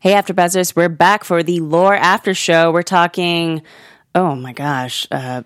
[0.00, 2.70] Hey, AfterBuzzers, we're back for the lore after show.
[2.70, 3.62] We're talking,
[4.14, 5.42] oh my gosh, uh,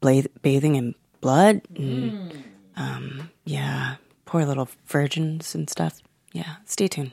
[0.00, 1.62] bla- bathing in blood.
[1.76, 2.44] And,
[2.76, 3.96] um, yeah,
[4.26, 6.02] poor little virgins and stuff.
[6.32, 7.12] Yeah, stay tuned.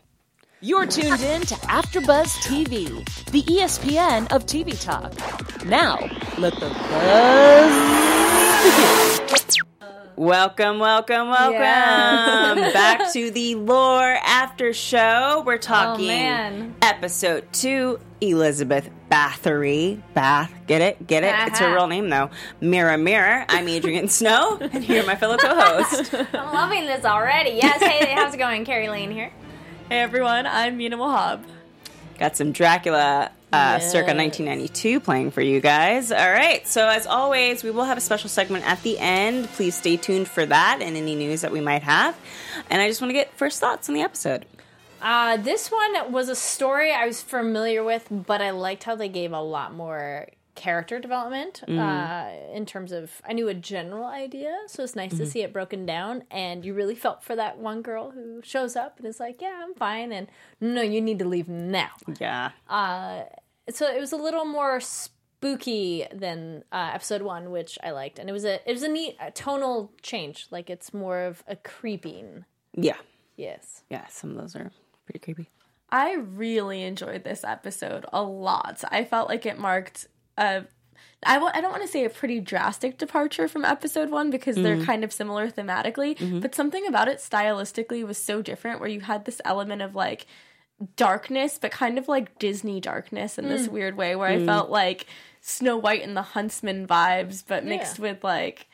[0.59, 2.87] You're tuned in to AfterBuzz TV,
[3.31, 5.13] the ESPN of TV talk.
[5.65, 5.97] Now,
[6.37, 7.71] let the buzz
[9.27, 9.62] begin.
[10.15, 12.71] Welcome, welcome, welcome Yeah.
[12.71, 15.41] back to the lore after show.
[15.43, 16.75] We're talking man.
[16.83, 20.01] episode two, Elizabeth Bathory.
[20.13, 21.07] Bath, get it?
[21.07, 21.33] Get it?
[21.47, 21.75] It's her Uh-huh.
[21.75, 22.29] real name though.
[22.61, 23.45] Mirror, mirror.
[23.49, 26.13] I'm Adrian Snow, and here are my fellow co-host.
[26.13, 27.51] I'm loving this already.
[27.51, 28.65] Yes, hey, how's it going?
[28.65, 29.31] Kari Lane here.
[29.89, 31.39] Hey everyone, I'm Mina Wahab.
[32.19, 36.11] Got some Dracula uh, circa 1992 playing for you guys.
[36.11, 36.67] All right.
[36.67, 39.47] So, as always, we will have a special segment at the end.
[39.49, 42.17] Please stay tuned for that and any news that we might have.
[42.69, 44.45] And I just want to get first thoughts on the episode.
[45.01, 49.09] Uh, this one was a story I was familiar with, but I liked how they
[49.09, 54.55] gave a lot more character development uh, in terms of I knew a general idea,
[54.67, 56.23] so it's nice to see it broken down.
[56.31, 59.61] And you really felt for that one girl who shows up and is like, "Yeah,
[59.63, 60.27] I'm fine," and
[60.61, 61.89] no, you need to leave now.
[62.19, 62.51] Yeah.
[63.69, 68.29] so it was a little more spooky than uh, episode one, which I liked, and
[68.29, 70.47] it was a it was a neat uh tonal change.
[70.51, 72.45] Like it's more of a creeping.
[72.73, 72.97] Yeah.
[73.35, 73.83] Yes.
[73.89, 74.07] Yeah.
[74.07, 74.71] Some of those are
[75.05, 75.49] pretty creepy.
[75.89, 78.83] I really enjoyed this episode a lot.
[78.89, 80.63] I felt like it marked a
[81.25, 84.55] I w- I don't want to say a pretty drastic departure from episode one because
[84.55, 84.85] they're mm.
[84.85, 86.39] kind of similar thematically, mm-hmm.
[86.39, 90.25] but something about it stylistically was so different where you had this element of like
[90.95, 93.71] darkness, but kind of like Disney darkness in this mm.
[93.71, 94.45] weird way where I mm.
[94.45, 95.05] felt like
[95.41, 98.67] Snow White and the Huntsman vibes, but mixed with like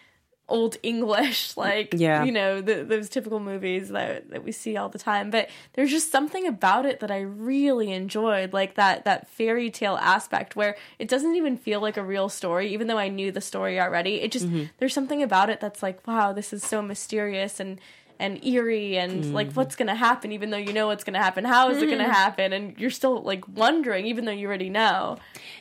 [0.49, 2.23] old English, like Yeah.
[2.23, 5.29] you know the, those typical movies that that we see all the time.
[5.29, 9.97] But there's just something about it that I really enjoyed, like that that fairy tale
[10.01, 13.41] aspect where it doesn't even feel like a real story, even though I knew the
[13.41, 14.21] story already.
[14.21, 14.65] It just mm-hmm.
[14.77, 17.79] there's something about it that's like, wow, this is so mysterious and
[18.19, 19.33] and eerie and mm.
[19.33, 22.03] like what's gonna happen even though you know what's gonna happen how is it gonna
[22.03, 22.11] hmm.
[22.11, 25.17] happen and you're still like wondering even though you already know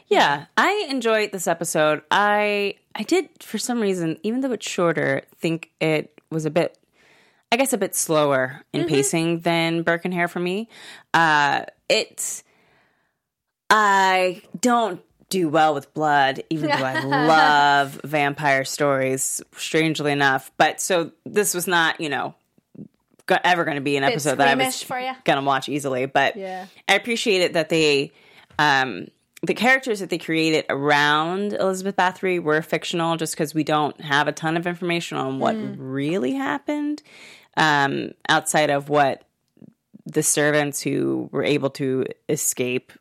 [0.09, 2.03] Yeah, I enjoyed this episode.
[2.11, 6.79] I I did for some reason, even though it's shorter, think it was a bit
[7.53, 8.89] I guess a bit slower in mm-hmm.
[8.89, 10.69] pacing than Burke and Hare for me.
[11.13, 12.43] Uh it's
[13.71, 20.51] I don't do well with blood, even though I love vampire stories, strangely enough.
[20.57, 22.35] But so this was not, you know,
[23.29, 25.15] go- ever going to be an episode that I was squeamish for ya?
[25.25, 26.07] going to watch easily.
[26.07, 26.67] But Yeah.
[26.89, 28.11] I appreciate it that they,
[28.59, 29.07] um,
[29.43, 34.27] the characters that they created around Elizabeth Bathory were fictional, just because we don't have
[34.27, 37.05] a ton of information on what really happened
[37.57, 39.23] um, outside of what
[40.07, 42.93] the servants who were able to escape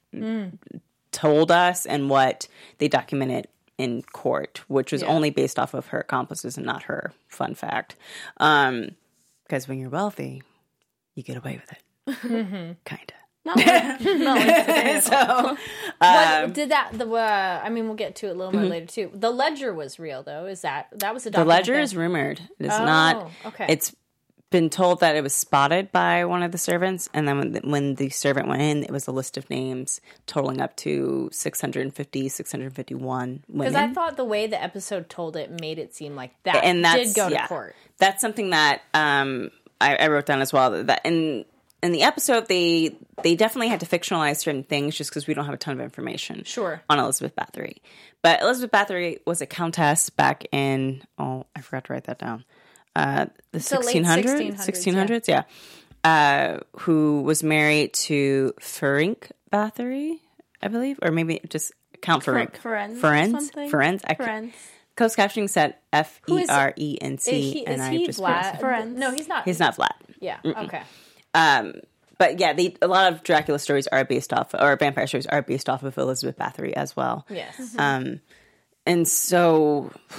[1.12, 6.00] told us and what they documented in court, which was only based off of her
[6.00, 7.14] accomplices and not her.
[7.28, 7.96] Fun fact.
[8.38, 8.90] Um,
[9.48, 10.44] because when you're wealthy,
[11.16, 11.84] you get away with it.
[12.28, 12.72] Mm-hmm.
[12.86, 13.16] Kind of.
[13.46, 15.02] not like, not like today.
[15.04, 15.58] So,
[16.00, 16.92] What um, did that?
[16.94, 18.72] The uh, I mean, we'll get to it a little more mm-hmm.
[18.72, 19.12] later too.
[19.14, 20.48] The ledger was real, though.
[20.48, 22.42] Is that that was a the ledger is rumored.
[22.60, 23.16] It is not.
[23.16, 23.68] Oh, okay.
[23.70, 23.96] It's
[24.50, 27.60] been told that it was spotted by one of the servants, and then when the,
[27.62, 32.30] when the servant went in, it was a list of names totaling up to 650,
[32.30, 36.64] 651 because I thought the way the episode told it made it seem like that
[36.64, 37.76] and that's did go yeah, to court.
[37.98, 40.84] That's something that um, I, I wrote down as well.
[40.84, 41.46] That in
[41.84, 45.46] in the episode they they definitely had to fictionalize certain things just because we don't
[45.46, 46.44] have a ton of information.
[46.46, 46.82] Sure.
[46.90, 47.78] on Elizabeth Bathory,
[48.22, 52.46] but Elizabeth Bathory was a countess back in oh I forgot to write that down.
[52.98, 55.44] Uh, the So 1600s, 1600s, 1600s, yeah.
[56.04, 60.20] Uh, who was married to Ferenc Bathory,
[60.62, 62.56] I believe, or maybe just Count Ferenc.
[62.58, 63.32] Ferenc Ferenc.
[63.32, 63.70] something?
[63.70, 64.02] Ferenc.
[64.18, 64.54] Ferenc.
[64.96, 68.20] Closed captioning said F E is- R E N Is C, he, and I just
[68.20, 68.60] Vlad?
[68.60, 68.96] Ferenc.
[68.96, 69.46] No, he's not.
[69.46, 69.96] He's not flat.
[70.20, 70.40] Yeah.
[70.44, 70.82] Okay.
[71.36, 71.74] Um,
[72.18, 75.44] but yeah, they, a lot of Dracula stories are based off, or vampire stories are
[75.44, 77.28] based off of Elizabeth Bathory as well.
[77.30, 77.76] Yes.
[77.78, 78.22] Um,
[78.88, 80.16] and so I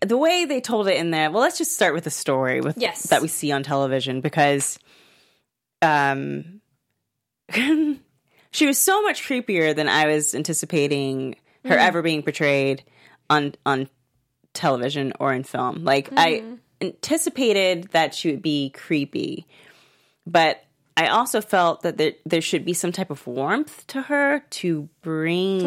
[0.00, 1.30] the way they told it in there.
[1.30, 3.04] Well, let's just start with the story with Yes.
[3.04, 4.78] that we see on television because,
[5.82, 6.60] um,
[7.52, 12.82] she was so much creepier than I was anticipating her ever being portrayed
[13.28, 13.88] on on
[14.54, 15.84] television or in film.
[15.84, 16.42] Like I
[16.80, 19.46] anticipated that she would be creepy,
[20.26, 20.64] but
[20.96, 24.88] I also felt that there there should be some type of warmth to her to
[25.02, 25.60] bring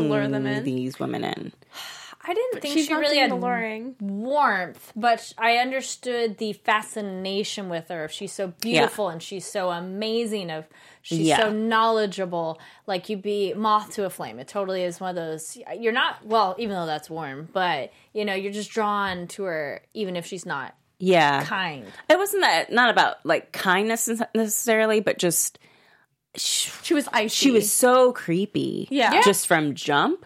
[0.48, 0.64] in?
[0.64, 1.52] these women in.
[2.26, 3.96] I didn't think She's she really had alluring.
[4.00, 8.08] warmth, but I understood the fascination with her.
[8.08, 10.50] She's so beautiful and she's so amazing.
[10.50, 10.66] Of
[11.02, 11.40] she's Yeah.
[11.42, 12.62] so knowledgeable.
[12.88, 14.40] Like you'd be moth to a flame.
[14.40, 15.58] It totally is one of those.
[15.78, 19.82] You're not well, even though that's warm, but you know you're just drawn to her,
[19.94, 21.44] even if she's not Yeah.
[21.44, 21.86] kind.
[22.10, 25.60] It wasn't that not about like kindness necessarily, but just
[26.36, 27.28] She was icy.
[27.30, 28.88] she was so creepy.
[28.90, 29.14] Yeah.
[29.14, 29.22] Yeah.
[29.24, 30.26] Just from jump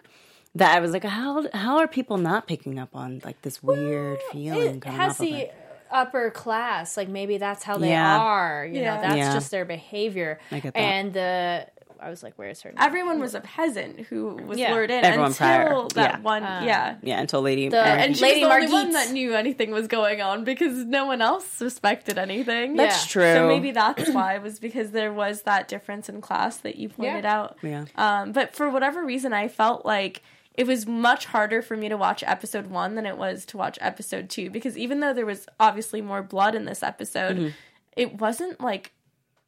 [0.57, 4.19] that I was like, how how are people not picking up on like this weird
[4.31, 5.55] feeling It coming has off of the it?
[5.89, 6.97] upper class.
[6.97, 8.17] Like maybe that's how they Yeah.
[8.19, 8.65] are.
[8.65, 8.95] You Yeah.
[8.95, 9.33] know, that's Yeah.
[9.33, 10.39] just their behavior.
[10.51, 10.79] I get that.
[10.79, 11.67] And the
[11.99, 12.71] I was like, where's her?
[12.77, 14.71] Everyone was a peasant who was Yeah.
[14.71, 15.87] lured in Everyone until prior.
[15.95, 16.19] that Yeah.
[16.19, 16.43] one.
[16.43, 16.95] yeah.
[17.01, 19.71] Yeah, until Lady The- Mary- And she Lady was the only one that knew anything
[19.71, 22.75] was going on because no one else suspected anything.
[22.75, 23.09] That's Yeah.
[23.11, 23.33] true.
[23.33, 26.89] So maybe that's why it was because there was that difference in class that you
[26.89, 27.35] pointed Yeah.
[27.35, 27.57] out.
[27.63, 27.85] Yeah.
[27.95, 30.21] Um, but for whatever reason, I felt like
[30.57, 33.77] it was much harder for me to watch episode one than it was to watch
[33.79, 37.47] episode two because even though there was obviously more blood in this episode, Mm-hmm.
[37.95, 38.91] it wasn't like.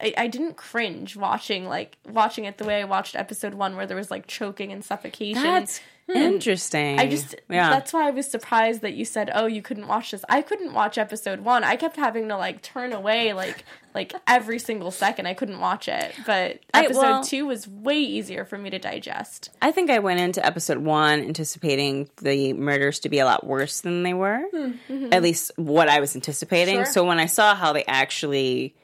[0.00, 3.86] I, I didn't cringe watching like watching it the way I watched episode one, where
[3.86, 5.42] there was like choking and suffocation.
[5.42, 6.16] That's mm-hmm.
[6.16, 6.98] interesting.
[6.98, 7.70] I just yeah.
[7.70, 10.72] that's why I was surprised that you said, "Oh, you couldn't watch this." I couldn't
[10.72, 11.64] watch episode 1.
[11.64, 13.64] I kept having to like turn away like
[13.94, 15.26] like every single second.
[15.26, 16.14] I couldn't watch it.
[16.24, 19.50] But I- episode well- 2 was way easier for me to digest.
[19.60, 23.80] I think I went into episode one anticipating the murders to be a lot worse
[23.80, 24.40] than they were.
[24.50, 24.72] Hmm.
[24.88, 25.12] Mm-hmm.
[25.12, 26.76] At least what I was anticipating.
[26.76, 26.86] Sure.
[26.86, 28.74] So when I saw how they actually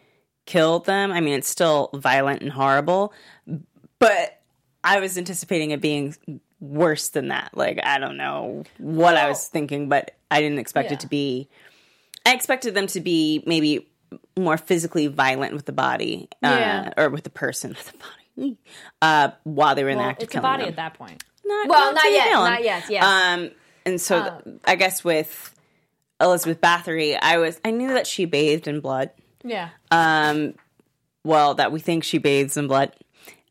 [0.47, 3.13] killed them, I mean, it's still violent and horrible,
[3.99, 4.41] but
[4.83, 6.15] I was anticipating it being
[6.61, 7.51] worse than that.
[7.55, 10.95] Like, I don't know what I was thinking, but I didn't expect Yeah.
[10.95, 11.49] it to be.
[12.25, 13.89] I expected them to be maybe
[14.39, 16.93] more physically violent with the body, Yeah.
[16.97, 17.99] uh, or with the person, with the
[18.37, 18.59] body,
[19.03, 20.71] uh, while they were in the act of it's a killing body them.
[20.71, 21.23] at that point.
[21.45, 23.05] Not, Well, not you yet, kill not yet, yes.
[23.05, 23.51] Um,
[23.85, 25.55] and so th- I guess with
[26.21, 29.11] Elizabeth Bathory, I was I knew that she bathed in blood.
[29.45, 29.69] Yeah.
[29.91, 30.55] Um,
[31.25, 32.93] well, that we think she bathes in blood,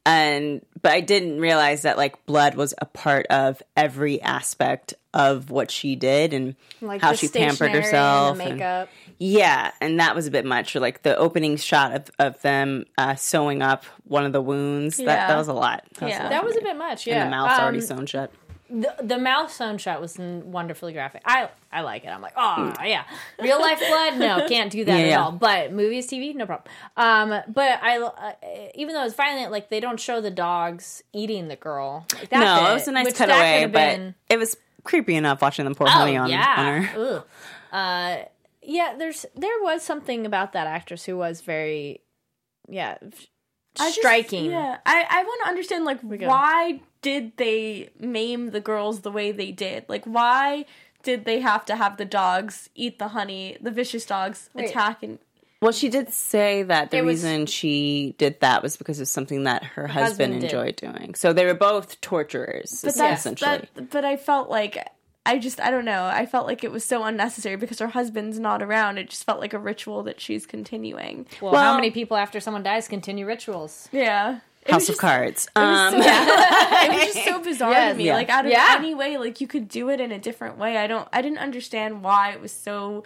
[0.06, 5.50] and but I didn't realize that like blood was a part of every aspect of
[5.50, 8.40] what she did and Like how she pampered stationery and herself.
[8.40, 8.88] and-
[9.18, 10.76] yeah, and that was a bit much.
[10.76, 14.98] Or Like the opening shot of, of them uh, sewing up one of the wounds.
[14.98, 15.28] That Yeah.
[15.28, 15.86] that was a lot.
[15.96, 16.22] That was Yeah.
[16.22, 17.08] a lot That was a bit much.
[17.08, 17.24] Yeah.
[17.24, 18.32] And the mouth's already Um, sewn shut.
[18.68, 21.22] The, the mouth sewn shot was wonderfully graphic.
[21.26, 22.08] I I like it.
[22.08, 23.04] I'm like, oh yeah,
[23.40, 24.18] real life blood.
[24.18, 25.22] No, can't do that Yeah, at yeah.
[25.24, 25.32] all.
[25.32, 26.68] But movies, TV, no problem.
[26.98, 28.34] Um, but I uh,
[28.74, 32.08] even though it's violent, like they don't show the dogs eating the girl.
[32.16, 35.42] Like, that No, bit, it was a nice cutaway, but been- it was creepy enough
[35.42, 37.24] watching them pour oh honey on, yeah, on her.
[37.72, 38.24] Uh,
[38.64, 38.96] yeah.
[38.98, 42.02] There's there was something about that actress who was very,
[42.68, 42.98] yeah,
[43.80, 44.51] I just- striking.
[44.51, 44.77] yeah.
[44.86, 49.51] I, I want to understand like why did they maim the girls the way they
[49.51, 49.86] did?
[49.88, 50.66] Like why
[51.04, 54.69] did they have to have the dogs eat the honey, the vicious dogs Wait.
[54.72, 55.19] attack and
[55.62, 59.07] Well, she did say that the It was- reason she did that was because of
[59.07, 61.13] something that her husband, husband enjoyed doing.
[61.16, 63.68] So they were both torturers, But that's essentially.
[63.75, 63.89] that.
[63.92, 64.77] But I felt like
[65.25, 66.06] I just I don't know.
[66.06, 68.98] I felt like it was so unnecessary because her husband's not around.
[68.98, 71.25] It just felt like a ritual that she's continuing.
[71.42, 73.89] Well, Well- how many people after someone dies continue rituals?
[73.92, 74.39] Yeah.
[74.62, 75.48] It House was of just- Cards.
[75.56, 77.92] It was, Um, so, it was just so bizarre Yes.
[77.94, 78.06] to me.
[78.06, 78.13] Yeah.
[78.16, 78.75] Like out of Yeah.
[78.77, 80.77] any way, like you could do it in a different way.
[80.77, 81.07] I don't.
[81.13, 83.04] I didn't understand why it was so.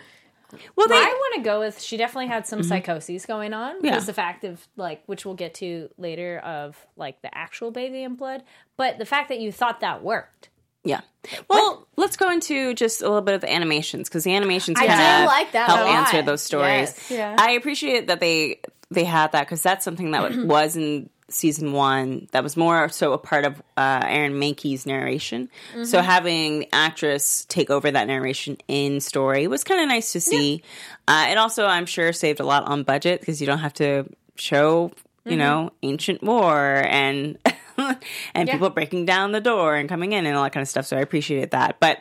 [0.75, 3.75] well, they, I want to go with she definitely had some psychoses going on.
[3.75, 3.86] Mm-hmm.
[3.86, 3.92] Yeah.
[3.92, 8.04] Because the fact of like, which we'll get to later, of like the actual bathing
[8.04, 8.44] in blood,
[8.76, 10.49] but the fact that you thought that worked.
[10.83, 11.02] Yeah.
[11.50, 14.88] Well, let's go into just a little bit of the animations because the animations I
[14.88, 16.95] kind did of like that help answer those stories.
[17.09, 17.12] Yes.
[17.12, 17.36] Yeah.
[17.38, 22.28] I appreciate that they they had that because that's something that was in season one
[22.31, 25.50] that was more so a part of uh, Aaron Mahnke's narration.
[25.74, 25.83] Mm-hmm.
[25.83, 30.21] So having the actress take over that narration in story was kind of nice to
[30.21, 30.64] see.
[31.07, 34.06] Uh, it also, I'm sure, saved a lot on budget because you don't have to
[34.36, 34.92] show.
[35.26, 35.40] You Mm-hmm.
[35.40, 37.38] know, ancient war and
[38.33, 40.86] and people breaking down the door and coming in and all that kind of stuff.
[40.86, 41.80] So I appreciated that.
[41.80, 42.00] But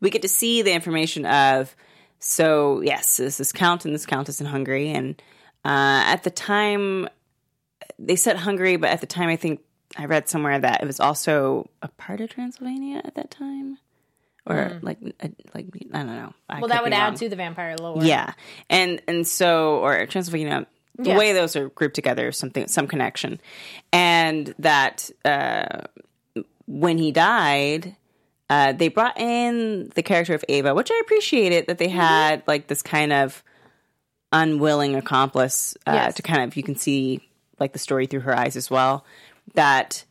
[0.00, 1.74] we get to see the information of
[2.18, 5.20] so yes, this is count and this countess in Hungary, and
[5.64, 7.08] uh, at the time
[7.98, 9.60] they said Hungary, but at the time I think
[9.96, 13.78] I read somewhere that it was also a part of Transylvania at that time,
[14.46, 16.32] or like uh, like I don't know.
[16.48, 17.14] I Well, that would add wrong.
[17.16, 18.02] to the vampire lore.
[18.02, 18.32] Yeah,
[18.70, 20.66] and and so or Transylvania,
[20.96, 21.18] the Yeah.
[21.18, 23.40] way those are grouped together, something some connection,
[23.92, 25.82] and that uh,
[26.66, 27.96] when he died.
[28.50, 31.96] Uh, they brought in the character of Ava, which I appreciated that they Mm-hmm.
[31.96, 33.42] had like this kind of
[34.32, 36.14] unwilling accomplice uh, Yes.
[36.16, 37.20] to kind of you can see
[37.58, 39.04] like the story through her eyes as well.
[39.54, 40.04] That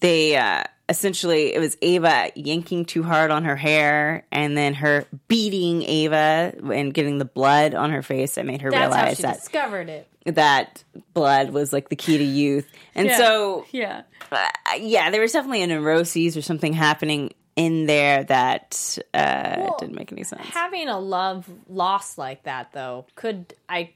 [0.00, 5.06] they uh, essentially it was Ava yanking too hard on her hair, and then her
[5.28, 9.16] beating Ava and getting the blood on her face that made her That's how realize
[9.16, 10.08] she that discovered it.
[10.26, 10.82] that
[11.14, 12.70] blood was like the key to youth.
[12.94, 13.16] And Yeah.
[13.18, 14.02] so Yeah.
[14.32, 14.46] uh,
[14.78, 19.94] yeah, there was definitely a neuroses or something happening in there that uh, Well, didn't
[19.96, 20.46] make any sense.
[20.48, 23.90] Having a love loss like that, though, could I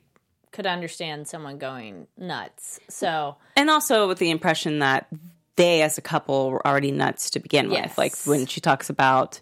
[0.52, 2.80] could understand someone going nuts.
[2.88, 5.06] So and also with the impression that
[5.60, 9.40] they as a couple were already nuts to begin with like when she talks about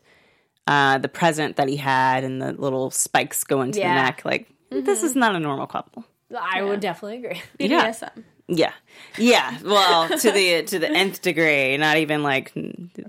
[0.66, 3.88] uh, the present that he had and the little spikes go into Yeah.
[3.94, 6.04] the neck like this is not a normal couple
[6.38, 7.42] I would definitely agree.
[7.58, 7.88] Yeah.
[7.90, 8.24] BDSM.
[8.48, 8.72] yeah
[9.18, 12.52] yeah well to the to the nth degree not even like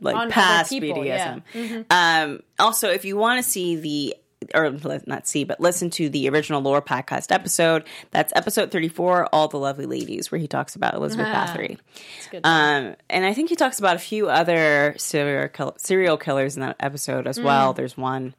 [0.02, 1.84] like On past people, bdsm yeah.
[2.24, 4.16] um also if you want to see the
[4.56, 4.72] or
[5.06, 9.58] not see but listen to the original lore podcast episode that's episode 34 all the
[9.60, 11.78] lovely ladies where he talks about elizabeth bathory
[12.32, 12.42] good.
[12.46, 16.62] um and i think he talks about a few other serial, kill- serial killers in
[16.62, 17.44] that episode as Mm.
[17.44, 18.34] well there's one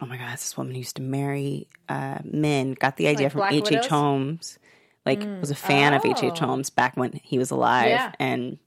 [0.00, 3.42] oh my god this woman used to marry uh men got the idea Like from
[3.52, 3.86] h.h Widows?
[3.86, 4.58] holmes
[5.04, 6.46] like was a fan of h.h Oh.
[6.46, 8.12] holmes back when he was alive Yeah.
[8.20, 8.58] and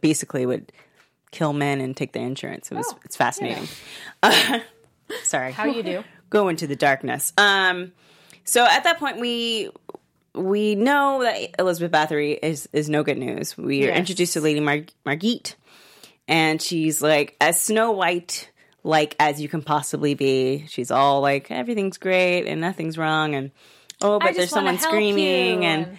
[0.00, 0.72] basically would
[1.30, 3.68] kill men and take their insurance it was Oh, it's fascinating
[5.22, 6.04] sorry How you do?
[6.30, 7.32] go into the darkness.
[7.36, 7.92] Um,
[8.44, 9.70] so at that point, we
[10.34, 13.56] we know that Elizabeth Bathory is is no good news.
[13.56, 15.56] We are introduced to Lady Mar- Margit,
[16.26, 18.50] and she's like as Snow White
[18.84, 20.66] like as you can possibly be.
[20.68, 23.50] She's all like everything's great and nothing's wrong, and
[24.00, 25.98] oh, but there's someone screaming, you, and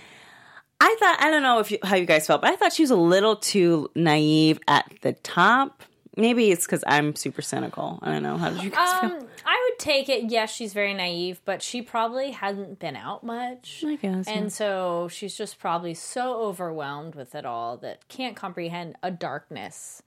[0.80, 2.84] I thought I don't know if you, how you guys felt, but I thought she
[2.84, 5.84] was a little too naive at the top.
[6.18, 8.00] Maybe it's because I'm super cynical.
[8.02, 8.38] I don't know.
[8.38, 9.12] How did you guys feel?
[9.20, 10.32] Um, I would take it.
[10.32, 13.84] Yes, she's very naive, but she probably hadn't been out much.
[13.86, 14.34] I guess, yeah.
[14.34, 20.02] And so she's just probably so overwhelmed with it all that can't comprehend a darkness.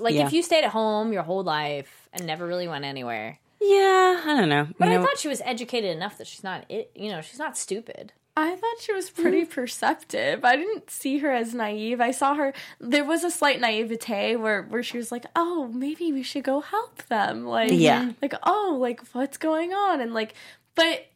[0.00, 0.26] Like Yeah.
[0.26, 3.38] if you stayed at home your whole life and never really went anywhere.
[3.60, 4.68] Yeah, I don't know.
[4.78, 6.90] But You I know, thought she was educated enough that she's not it.
[6.94, 8.12] You know, she's not stupid.
[8.36, 9.50] I thought she was pretty mm.
[9.50, 10.44] perceptive.
[10.44, 12.00] I didn't see her as naive.
[12.02, 16.12] I saw her there was a slight naivete where where she was like, "Oh, maybe
[16.12, 18.12] we should go help them." Like Yeah.
[18.20, 20.34] like, "Oh, like what's going on?" And like
[20.74, 21.06] but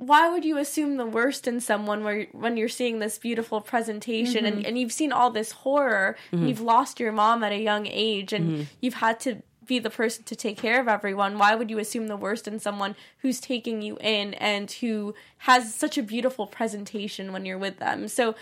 [0.00, 4.46] why would you assume the worst in someone where when you're seeing this beautiful presentation
[4.46, 4.66] and, mm-hmm.
[4.66, 6.48] and you've seen all this horror and mm-hmm.
[6.48, 8.62] you've lost your mom at a young age and mm-hmm.
[8.80, 12.08] you've had to be the person to take care of everyone why would you assume
[12.08, 17.32] the worst in someone who's taking you in and who has such a beautiful presentation
[17.32, 18.34] when you're with them so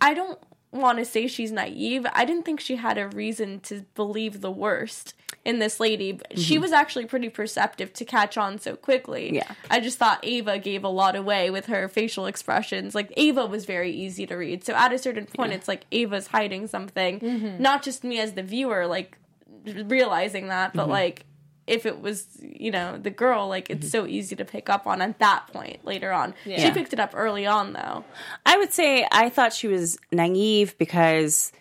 [0.00, 0.40] i don't
[0.72, 4.50] want to say she's naive i didn't think she had a reason to believe the
[4.50, 5.12] worst
[5.44, 6.62] in this lady she mm-hmm.
[6.62, 9.52] was actually pretty perceptive to catch on so quickly Yeah.
[9.70, 12.94] I just thought Ava gave a lot away with her facial expressions.
[12.94, 14.64] Like Ava was very easy to read.
[14.64, 17.20] So at a certain point, it's like Ava's hiding something.
[17.20, 17.62] Mm-hmm.
[17.62, 19.16] Not just me as the viewer, like
[19.64, 21.24] realizing that, but like
[21.66, 25.00] if it was you know the girl, like it's so easy to pick up on
[25.00, 26.34] at that point later on.
[26.58, 28.04] She picked it up early on though.
[28.44, 31.52] I would say I thought she was naive because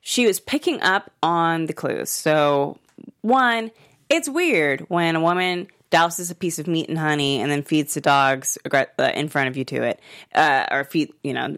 [0.00, 2.10] she was picking up on the clues.
[2.10, 2.78] So,
[3.20, 3.70] one,
[4.10, 7.94] it's weird when a woman douses a piece of meat in honey and then feeds
[7.94, 10.00] the dogs uh, in front of you to it,
[10.34, 11.56] uh, or feed you know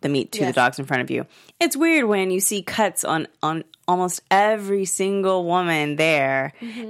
[0.00, 1.26] the meat to the dogs in front of you.
[1.60, 6.88] It's weird when you see cuts on on almost every single woman there, mm-hmm.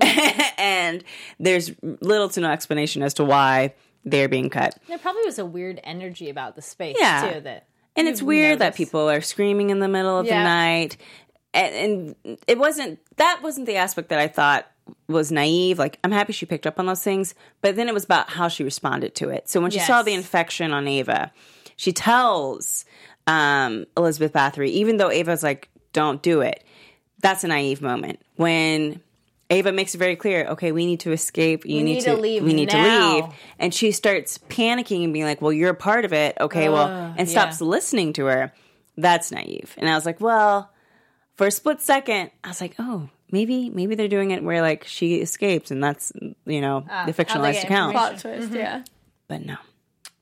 [0.58, 1.04] and
[1.38, 3.74] there's little to no explanation as to why
[4.04, 4.78] they're being cut.
[4.88, 7.32] There probably was a weird energy about the space Yeah.
[7.34, 7.40] too.
[7.40, 10.96] That And it's weird that people are screaming in the middle of the night.
[11.52, 14.70] And, and it wasn't that wasn't the aspect that I thought
[15.08, 15.78] was naive.
[15.78, 18.48] Like I'm happy she picked up on those things, but then it was about how
[18.48, 19.48] she responded to it.
[19.48, 21.32] So when she saw the infection on Ava,
[21.80, 22.84] she tells
[23.26, 26.62] um, Elizabeth Bathory, even though Ava's like, "Don't do it."
[27.20, 29.00] That's a naive moment when
[29.48, 30.46] Ava makes it very clear.
[30.48, 31.64] Okay, we need to escape.
[31.64, 33.24] You need, need to leave We need to leave.
[33.58, 37.14] And she starts panicking and being like, "Well, you're a part of it." Okay, well,
[37.16, 37.66] and stops yeah.
[37.66, 38.52] listening to her.
[38.98, 39.74] That's naive.
[39.78, 40.70] And I was like, well,
[41.36, 44.84] for a split second, I was like, oh, maybe maybe they're doing it where like
[44.84, 46.12] she escapes and that's
[46.44, 47.92] you know the how fictionalized account.
[47.92, 48.82] Plot twist, yeah.
[49.28, 49.56] But no,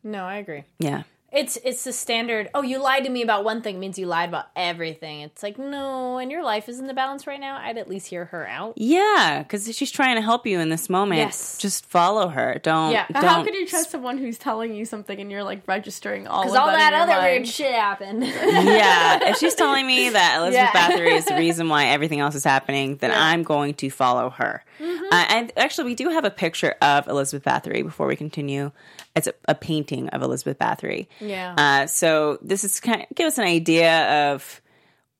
[0.04, 0.62] No, I agree.
[0.78, 2.48] yeah, It's it's the standard.
[2.54, 5.20] Oh, you lied to me about one thing means you lied about everything.
[5.20, 7.58] It's like no, and your life is in the balance right now.
[7.58, 8.74] I'd at least hear her out.
[8.76, 11.18] yeah, because she's trying to help you in this moment.
[11.18, 11.58] Yes.
[11.58, 12.58] just follow her.
[12.62, 12.92] Don't.
[12.92, 13.04] Yeah.
[13.08, 13.24] But don't.
[13.30, 16.56] how could you trust someone who's telling you something and you're like registering all Because
[16.56, 17.24] all that, that other mind?
[17.24, 18.24] weird shit happened.
[18.24, 20.88] yeah, if she's telling me that Elizabeth Yeah.
[20.90, 24.64] Bathory is the reason why everything else is happening, then I'm going to follow her.
[24.80, 25.04] Mm-hmm.
[25.12, 28.70] Uh, and actually, we do have a picture of Elizabeth Bathory before we continue.
[29.16, 31.08] It's a, a painting of Elizabeth Bathory.
[31.20, 31.54] Yeah.
[31.56, 34.60] Uh, so this is kind of give us an idea of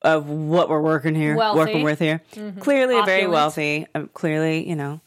[0.03, 1.59] of what we're working here, Wealthy.
[1.59, 2.23] working with here.
[2.61, 3.87] Clearly, very wealthy.
[3.95, 5.01] Um, clearly, you know,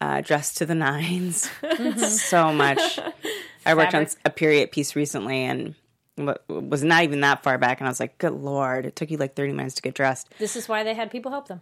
[0.00, 1.50] uh, dressed to the nines.
[2.22, 2.98] so much.
[3.66, 5.74] I worked on a period piece recently, and
[6.16, 9.10] wa- was not even that far back, and I was like, "Good lord!" It took
[9.10, 10.30] you like thirty minutes to get dressed.
[10.38, 11.60] This is why they had people help them.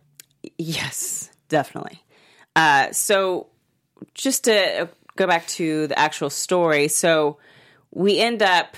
[0.56, 2.00] Yes, definitely.
[2.54, 3.49] Uh, so,
[4.14, 7.38] just to go back to the actual story, so
[7.92, 8.76] we end up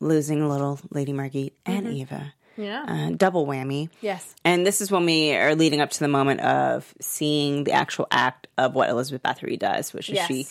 [0.00, 2.34] losing little Lady Margit and Eva.
[2.56, 2.84] Yeah.
[2.86, 3.88] Uh, double whammy.
[4.00, 4.34] yes.
[4.44, 8.06] And this is when we are leading up to the moment of seeing the actual
[8.12, 10.28] act of what Elizabeth Bathory does, which is Yes.
[10.28, 10.46] she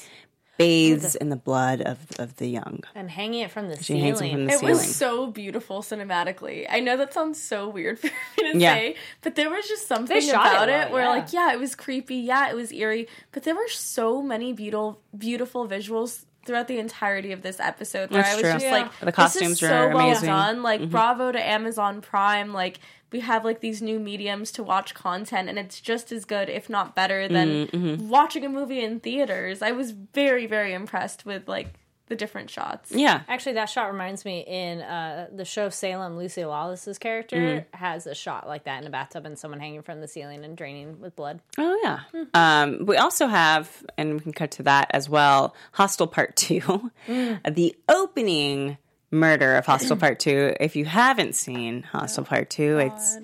[0.58, 2.82] bathes in the blood of, of the young.
[2.94, 4.04] And hanging it from the She ceiling.
[4.04, 4.74] hangs them from the It ceiling.
[4.76, 6.66] was so beautiful cinematically.
[6.70, 8.74] I know that sounds so weird for me to Yeah.
[8.74, 11.10] say, but there was just something shot it about it, where, yeah.
[11.10, 12.18] like, yeah, it was creepy.
[12.18, 17.32] Yeah, it was eerie, but there were so many beautiful, beautiful visuals throughout the entirety
[17.32, 18.52] of this episode where That's I was true.
[18.54, 18.72] just Yeah.
[18.72, 20.64] like, The this costumes is were so well done.
[20.64, 20.90] Like, Mm-hmm.
[20.92, 22.54] bravo to Amazon Prime.
[22.54, 22.80] Like,
[23.12, 26.70] we have like these new mediums to watch content, and it's just as good, if
[26.70, 28.10] not better, than Mm-hmm.
[28.10, 29.62] watching a movie in theaters.
[29.62, 31.74] I was very, very impressed with like
[32.14, 32.92] the different shots.
[32.92, 33.22] yeah.
[33.28, 37.76] Actually, that shot reminds me in uh, the show Salem, Lucy Lawless's character Mm-hmm.
[37.76, 40.56] has a shot like that in a bathtub and someone hanging from the ceiling and
[40.56, 41.42] draining with blood.
[41.58, 42.00] Oh yeah.
[42.36, 45.56] Um, we also have, and we can cut to that as well.
[45.72, 48.78] Hostel Part Two, the opening
[49.12, 50.54] murder of Hostel Part Two.
[50.60, 53.18] If you haven't seen Hostel Part Two, it's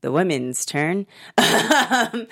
[0.00, 1.06] the women's turn.
[1.38, 2.26] um,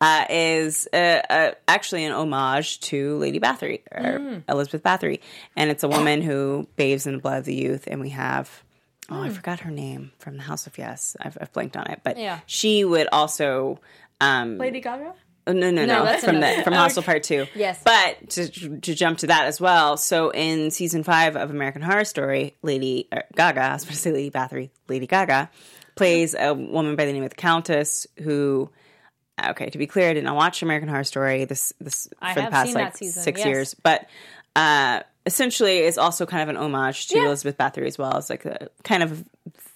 [0.00, 5.20] uh, is uh, uh, actually an homage to Lady Bathory or Elizabeth Bathory,
[5.56, 7.86] and it's a woman who bathes in the blood of the youth.
[7.86, 8.62] And we have.
[9.10, 11.16] Oh, I forgot her name from the House of Yes.
[11.20, 12.40] I've, I've blanked on it, but Yeah.
[12.46, 13.78] she would also
[14.20, 15.12] um, Lady Gaga.
[15.44, 16.04] Oh, no, no, no.
[16.04, 17.46] that's from another- the from Hostel Part Two.
[17.54, 17.82] Yes.
[17.84, 19.96] But to, to jump to that as well.
[19.96, 24.02] So in season five of American Horror Story, Lady uh, Gaga, I was supposed to
[24.04, 25.50] say Lady Bathory, Lady Gaga
[25.94, 28.70] plays a woman by the name of the Countess who.
[29.42, 32.42] Okay, to be clear, I did not watch American Horror Story this this I for
[32.42, 33.46] the past like six yes.
[33.46, 34.06] years, but
[34.54, 37.26] uh, essentially is also kind of an homage to Yeah.
[37.26, 38.16] Elizabeth Bathory as well.
[38.18, 39.24] It's like a kind of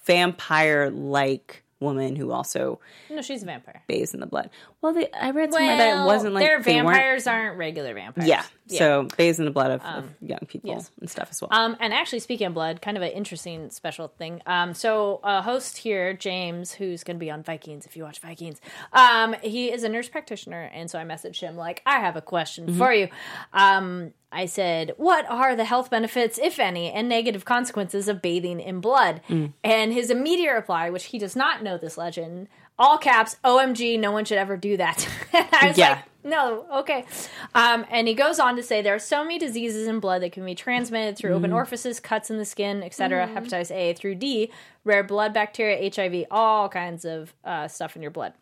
[0.05, 3.83] vampire like woman who also No, she's a vampire.
[3.87, 4.49] bathes in the blood.
[4.81, 8.27] Well, they, I read somewhere that it wasn't like their they vampires aren't regular vampires.
[8.27, 8.43] Yeah.
[8.67, 10.91] So bathes in the blood of, of young people yes.
[10.99, 11.49] and stuff as well.
[11.51, 14.41] Um, and actually, speaking of blood, kind of an interesting special thing.
[14.45, 18.19] Um, so a host here, James, who's going to be on Vikings, if you watch
[18.19, 18.61] Vikings,
[18.93, 22.21] um, he is a nurse practitioner, and so I messaged him like, I have a
[22.21, 23.07] question for you.
[23.53, 28.59] Um, I said, What are the health benefits, if any, and negative consequences of bathing
[28.59, 29.21] in blood?
[29.63, 34.11] And his immediate reply, which he does not know this legend, all caps, OMG, no
[34.11, 35.07] one should ever do that.
[35.33, 35.89] and I was Yeah.
[35.89, 37.05] like, no, okay.
[37.55, 40.33] Um, and he goes on to say there are so many diseases in blood that
[40.33, 43.27] can be transmitted through open orifices, cuts in the skin, etc.
[43.27, 44.51] Hepatitis A through D,
[44.83, 48.33] rare blood bacteria, HIV, all kinds of uh, stuff in your blood.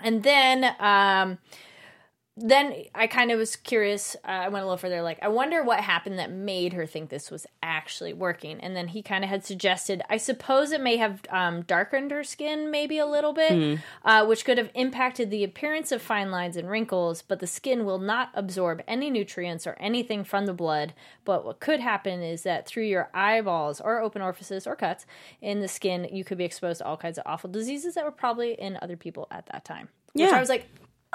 [0.00, 1.38] And then, um,
[2.40, 4.16] then I kind of was curious.
[4.24, 5.02] Uh, I went a little further.
[5.02, 8.60] Like, I wonder what happened that made her think this was actually working.
[8.60, 12.22] And then he kind of had suggested, I suppose it may have um, darkened her
[12.22, 16.56] skin maybe a little bit, uh, which could have impacted the appearance of fine lines
[16.56, 17.22] and wrinkles.
[17.22, 20.94] But the skin will not absorb any nutrients or anything from the blood.
[21.24, 25.06] But what could happen is that through your eyeballs or open orifices or cuts
[25.40, 28.10] in the skin, you could be exposed to all kinds of awful diseases that were
[28.10, 29.88] probably in other people at that time.
[30.12, 30.36] Which Yeah.
[30.36, 30.66] I was like,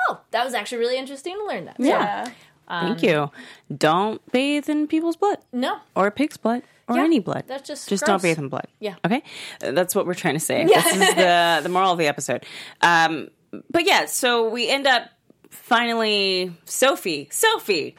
[0.10, 1.76] oh, that was actually really interesting to learn that.
[1.80, 2.30] yeah.
[2.70, 3.30] Thank you.
[3.76, 7.44] Don't bathe in people's blood No, or pig's blood or Yeah, any blood.
[7.46, 8.22] that's just just gross.
[8.22, 8.68] don't bathe in blood.
[8.80, 8.96] Yeah.
[9.06, 9.22] Okay.
[9.60, 10.66] That's what we're trying to say.
[10.66, 12.46] This is the the moral of the episode.
[12.82, 13.30] Um,
[13.70, 15.10] but yeah, so we end up
[15.50, 17.28] finally Sophie.
[17.32, 17.96] Sophie.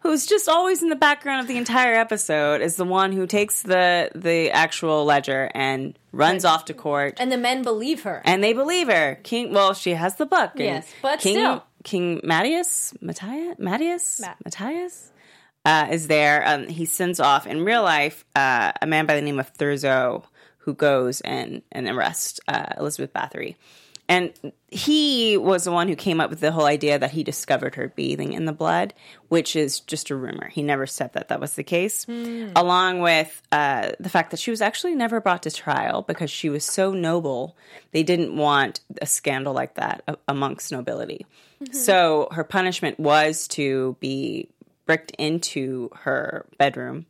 [0.00, 3.62] Who's just always in the background of the entire episode is the one who takes
[3.62, 8.22] the the actual ledger and runs off to court and the men believe her.
[8.24, 9.18] and they believe her.
[9.22, 10.52] King, well, she has the book.
[10.54, 11.64] Yes, but King, still.
[11.84, 14.36] King Matthias, Matthias, Matthias, Matt.
[14.44, 15.10] Matthias,
[15.64, 16.46] uh, is there.
[16.46, 20.24] Um, he sends off in real life uh, a man by the name of Thurzo
[20.58, 23.56] who goes and and arrests uh, Elizabeth Bathory.
[24.10, 24.32] And
[24.70, 27.88] he was the one who came up with the whole idea that he discovered her
[27.88, 28.94] bathing in the blood,
[29.28, 30.48] which is just a rumor.
[30.48, 32.06] He never said that that was the case.
[32.56, 36.48] Along with uh, the fact that she was actually never brought to trial because she
[36.48, 37.54] was so noble,
[37.92, 41.26] they didn't want a scandal like that a- amongst nobility.
[41.72, 44.48] So her punishment was to be
[44.86, 47.04] bricked into her bedroom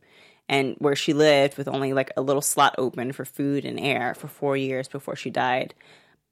[0.49, 4.15] and where she lived with only like a little slot open for food and air
[4.15, 5.73] for four years before she died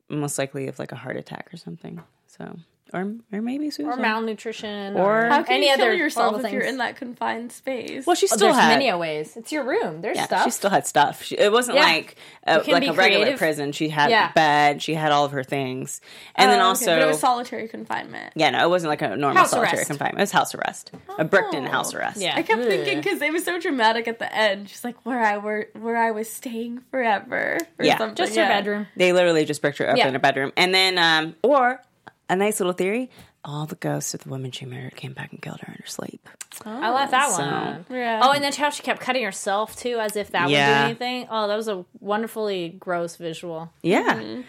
[0.09, 2.57] most likely of like a heart attack or something so
[2.93, 3.91] or or maybe Susan.
[3.91, 6.77] or malnutrition, Or- or, How can any you kill other yourself horrible if you're in
[6.77, 8.05] that confined space?
[8.05, 8.69] Well, she Oh, still there's had.
[8.79, 9.35] many ways.
[9.37, 10.01] It's your room.
[10.01, 10.43] There's yeah, stuff.
[10.45, 11.23] she still had stuff.
[11.23, 11.83] She, it wasn't Yeah.
[11.83, 13.39] like a, You like be a regular creative.
[13.39, 13.71] prison.
[13.71, 14.29] She had Yeah.
[14.29, 14.81] a bed.
[14.81, 16.01] She had all of her things,
[16.35, 18.33] and then Oh, okay, also but it was solitary confinement.
[18.35, 19.89] yeah, no, it wasn't like a normal House solitary arrest.
[19.89, 20.19] confinement.
[20.19, 21.71] It was house arrest, a Brickton Oh.
[21.71, 22.17] house arrest.
[22.21, 22.33] Yeah.
[22.35, 22.67] I kept Ugh.
[22.67, 24.69] thinking because it was so dramatic at the end.
[24.69, 27.97] She's like, "Where I were, where I was staying forever." Or Yeah.
[27.97, 28.15] something.
[28.15, 28.87] just her bedroom.
[28.95, 30.07] They literally just bricked her up Yeah.
[30.07, 31.81] in a bedroom, and then um, or
[32.29, 33.09] a nice little theory:
[33.45, 35.87] all the ghosts of the women she murdered came back and killed her in her
[35.87, 36.27] sleep.
[36.65, 37.85] I like that So- one.
[37.89, 38.21] Yeah.
[38.23, 41.27] Oh, and then how she kept cutting herself too, as if that would do anything.
[41.29, 43.71] Oh, that was a wonderfully gross visual.
[43.83, 44.15] Yeah.
[44.15, 44.41] Mm-hmm.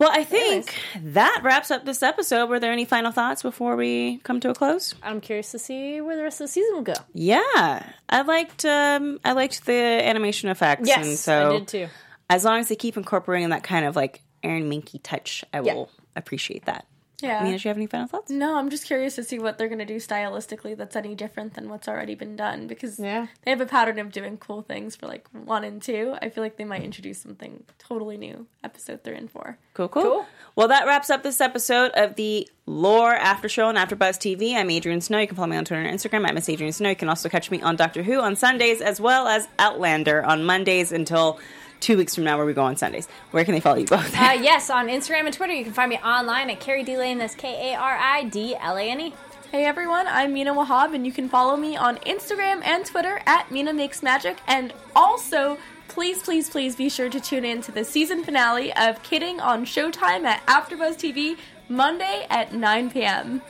[0.00, 2.48] Well, I think that wraps up this episode.
[2.48, 4.94] Were there any final thoughts before we come to a close?
[5.02, 6.94] I'm curious to see where the rest of the season will go.
[7.14, 10.86] Yeah, I liked um, I liked the animation effects.
[10.86, 11.88] Yes, and so I did too.
[12.30, 15.74] as long as they keep incorporating that kind of like Aaron Mahnke touch, I Yeah.
[15.74, 16.86] will appreciate that.
[17.20, 17.42] Yeah.
[17.42, 18.30] Mina, do you have any final thoughts?
[18.30, 21.54] No, I'm just curious to see what they're going to do stylistically that's any different
[21.54, 23.26] than what's already been done because Yeah.
[23.42, 26.14] they have a pattern of doing cool things for like one and two.
[26.22, 29.58] I feel like they might introduce something totally new episode three and four.
[29.74, 30.26] Cool, cool, Cool.
[30.54, 34.54] Well, that wraps up this episode of the Lore After Show on AfterBuzz TV.
[34.54, 35.18] I'm Adrian Snow.
[35.18, 36.90] You can follow me on Twitter and Instagram at Miss Adrian Snow.
[36.90, 40.44] You can also catch me on Doctor Who on Sundays as well as Outlander on
[40.44, 41.40] Mondays until
[41.80, 43.08] two weeks from now, where we go on Sundays.
[43.30, 44.14] Where can they follow you both?
[44.14, 47.18] Uh, yes, on Instagram and Twitter, you can find me online at Kari D Lane.
[47.18, 49.14] That's K A R I D L A N E.
[49.50, 53.50] Hey everyone, I'm Mina Wahab, and you can follow me on Instagram and Twitter at
[53.50, 54.36] Mina Makes Magic.
[54.46, 55.56] And also,
[55.88, 59.64] please, please, please be sure to tune in to the season finale of Kidding on
[59.64, 61.38] Showtime at AfterBuzz TV
[61.70, 63.40] Monday at 9 p.m.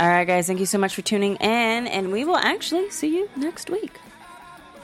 [0.00, 3.16] All right, guys, thank you so much for tuning in, and we will actually see
[3.16, 4.00] you next week.